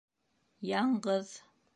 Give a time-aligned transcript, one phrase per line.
[0.69, 1.33] Яңғыҙ!